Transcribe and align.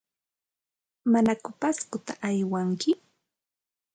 ¿Manaku 1.11 1.51
Pascota 1.61 2.13
aywanki? 2.27 2.91